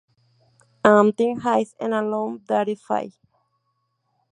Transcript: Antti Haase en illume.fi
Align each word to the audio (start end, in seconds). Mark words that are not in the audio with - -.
Antti 0.91 1.27
Haase 1.43 1.75
en 1.85 1.91
illume.fi 1.99 3.03